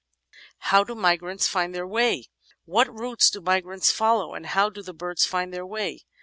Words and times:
How 0.57 0.83
do 0.83 0.95
Migrants 0.95 1.47
Find 1.47 1.75
their 1.75 1.85
Way? 1.85 2.25
What 2.65 2.91
routes 2.91 3.29
do 3.29 3.39
migrants 3.39 3.91
follow, 3.91 4.33
and 4.33 4.47
how 4.47 4.71
do 4.71 4.81
the 4.81 4.95
birds 4.95 5.27
find 5.27 5.53
their 5.53 5.63
way? 5.63 6.05